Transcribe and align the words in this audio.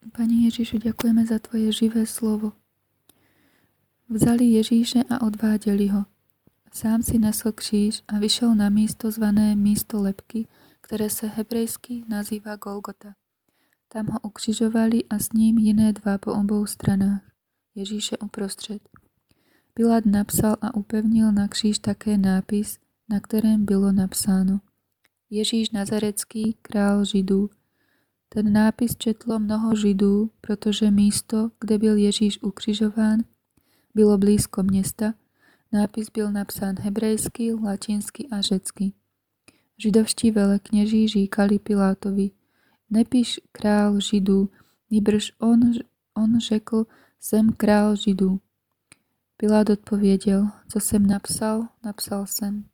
Pani 0.00 0.48
Ježišu, 0.48 0.80
ďakujeme 0.80 1.28
za 1.28 1.38
Tvoje 1.38 1.72
živé 1.72 2.08
slovo. 2.08 2.52
Vzali 4.08 4.44
Ježíše 4.44 5.04
a 5.10 5.20
odváděli 5.20 5.88
ho. 5.88 6.04
Sám 6.72 7.02
si 7.02 7.18
nesl 7.18 7.52
kříž 7.52 8.02
a 8.08 8.18
vyšel 8.18 8.54
na 8.54 8.68
místo 8.68 9.10
zvané 9.10 9.56
místo 9.56 10.02
lepky, 10.02 10.48
ktoré 10.80 11.12
sa 11.12 11.28
hebrejsky 11.28 12.02
nazýva 12.08 12.56
Golgota. 12.56 13.14
Tam 13.88 14.06
ho 14.06 14.18
ukřižovali 14.20 15.04
a 15.04 15.18
s 15.18 15.32
ním 15.32 15.58
jiné 15.58 15.92
dva 15.92 16.18
po 16.18 16.32
obou 16.32 16.66
stranách. 16.66 17.22
Ježíše 17.74 18.18
uprostřed. 18.18 18.82
Pilát 19.74 20.06
napsal 20.06 20.56
a 20.60 20.74
upevnil 20.74 21.32
na 21.32 21.48
kříž 21.48 21.78
také 21.78 22.18
nápis, 22.18 22.78
na 23.08 23.20
kterém 23.20 23.64
bylo 23.64 23.92
napsáno 23.92 24.60
Ježíš 25.30 25.70
Nazarecký, 25.70 26.56
král 26.62 27.04
Židů. 27.04 27.50
Ten 28.34 28.52
nápis 28.52 28.96
četlo 28.96 29.38
mnoho 29.38 29.76
Židů, 29.76 30.30
protože 30.40 30.90
místo, 30.90 31.50
kde 31.60 31.78
byl 31.78 31.96
Ježíš 31.96 32.42
ukřižován, 32.42 33.20
bylo 33.94 34.18
blízko 34.18 34.62
města. 34.62 35.14
Nápis 35.72 36.10
byl 36.10 36.32
napsán 36.32 36.74
hebrejsky, 36.78 37.54
latinsky 37.54 38.28
a 38.30 38.40
řecky. 38.40 38.92
Židovští 39.78 40.30
velekněží 40.30 41.08
říkali 41.08 41.58
Pilátovi, 41.58 42.30
nepíš 42.90 43.40
král 43.52 44.00
Židů, 44.00 44.50
nýbrž 44.90 45.32
on, 45.38 45.60
on 46.14 46.40
řekl, 46.40 46.86
jsem 47.20 47.52
král 47.52 47.96
Židů. 47.96 48.40
Pilát 49.36 49.70
odpověděl, 49.70 50.48
co 50.68 50.80
jsem 50.80 51.06
napsal, 51.06 51.68
napsal 51.84 52.26
jsem. 52.26 52.64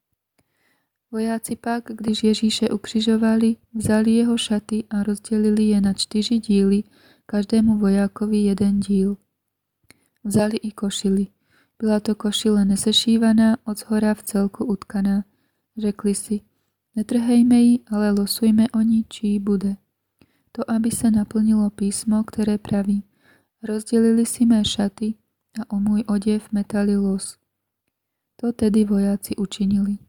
Vojáci 1.10 1.56
pak, 1.56 1.84
když 1.88 2.24
Ježíše 2.24 2.69
ukřižovali, 2.69 3.56
vzali 3.74 4.10
jeho 4.10 4.38
šaty 4.38 4.84
a 4.91 5.02
rozdělili 5.02 5.62
je 5.62 5.80
na 5.80 5.92
čtyři 5.92 6.38
díly, 6.38 6.82
každému 7.27 7.79
vojákovi 7.79 8.37
jeden 8.37 8.80
díl. 8.80 9.16
Vzali 10.24 10.57
i 10.57 10.71
košily. 10.71 11.26
Byla 11.79 12.01
to 12.01 12.15
košile 12.15 12.65
nesešívaná, 12.65 13.57
od 13.65 13.79
zhora 13.79 14.15
v 14.15 14.23
celku 14.23 14.65
utkaná. 14.65 15.24
Řekli 15.79 16.15
si, 16.15 16.40
netrhejme 16.96 17.57
ji, 17.57 17.79
ale 17.91 18.10
losujme 18.10 18.66
o 18.74 18.80
ní, 18.80 19.04
čí 19.09 19.38
bude. 19.38 19.76
To, 20.52 20.70
aby 20.70 20.91
se 20.91 21.10
naplnilo 21.10 21.70
písmo, 21.70 22.24
které 22.24 22.59
praví. 22.59 23.02
Rozdělili 23.63 24.26
si 24.26 24.46
mé 24.46 24.65
šaty 24.65 25.15
a 25.60 25.76
o 25.76 25.80
môj 25.80 26.04
odev 26.07 26.52
metali 26.52 26.96
los. 26.96 27.37
To 28.37 28.52
tedy 28.52 28.85
vojáci 28.85 29.37
učinili. 29.37 30.05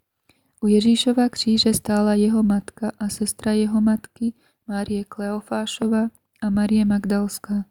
U 0.62 0.68
Ježíšova 0.68 1.30
kříže 1.30 1.74
stála 1.74 2.14
jeho 2.14 2.44
matka 2.44 2.92
a 3.00 3.10
sestra 3.10 3.52
jeho 3.52 3.82
matky, 3.82 4.34
Márie 4.68 5.04
Kleofášova 5.04 6.10
a 6.42 6.50
Marie 6.50 6.86
Magdalská. 6.86 7.66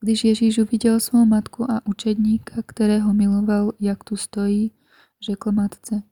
Když 0.00 0.24
Ježíš 0.24 0.58
uviděl 0.58 1.00
svou 1.00 1.24
matku 1.24 1.70
a 1.70 1.86
učedníka, 1.86 2.62
kterého 2.66 3.14
miloval, 3.14 3.72
jak 3.80 4.04
tu 4.04 4.16
stojí, 4.16 4.72
řekl 5.22 5.52
matce, 5.52 6.02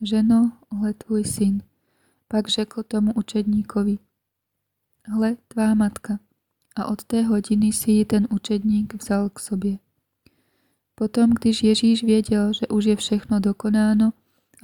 ženo, 0.00 0.52
hle 0.72 0.94
tvůj 0.94 1.24
syn. 1.24 1.62
Pak 2.28 2.48
řekl 2.48 2.82
tomu 2.82 3.12
učedníkovi, 3.14 3.98
hle 5.04 5.36
tvá 5.48 5.74
matka. 5.74 6.18
A 6.76 6.86
od 6.86 7.04
té 7.04 7.22
hodiny 7.22 7.72
si 7.72 7.90
ji 7.90 8.04
ten 8.04 8.28
učedník 8.30 8.94
vzal 8.94 9.28
k 9.28 9.40
sobě. 9.40 9.78
Potom, 10.94 11.30
když 11.30 11.62
Ježíš 11.62 12.04
věděl, 12.04 12.52
že 12.52 12.68
už 12.68 12.84
je 12.84 12.96
všechno 12.96 13.40
dokonáno, 13.40 14.12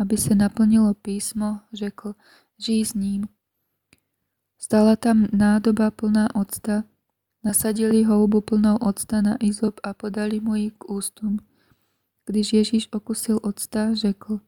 aby 0.02 0.16
se 0.16 0.34
naplnilo 0.34 0.94
písmo, 0.94 1.60
řekl, 1.72 2.14
žij 2.58 2.84
s 2.84 2.94
ním. 2.94 3.28
Stala 4.58 4.96
tam 4.96 5.26
nádoba 5.32 5.90
plná 5.90 6.34
octa, 6.34 6.84
nasadili 7.44 8.02
houbu 8.02 8.40
plnou 8.40 8.76
octa 8.76 9.22
na 9.22 9.36
izop 9.40 9.80
a 9.82 9.94
podali 9.94 10.40
mu 10.40 10.54
ji 10.54 10.70
k 10.70 10.90
ústům. 10.90 11.38
Když 12.26 12.52
Ježíš 12.52 12.88
okusil 12.92 13.40
octa, 13.42 13.94
řekl, 13.94 14.40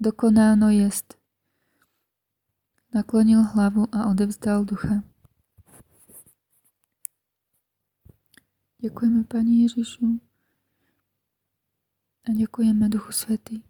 dokonáno 0.00 0.70
jest. 0.70 1.18
Naklonil 2.94 3.42
hlavu 3.42 3.86
a 3.92 4.06
odevzdal 4.06 4.64
ducha. 4.64 5.02
Ďakujeme 8.78 9.26
Pani 9.26 9.66
Ježišu 9.66 10.22
a 12.24 12.30
ďakujeme 12.30 12.88
Duchu 12.88 13.12
Svetý. 13.12 13.67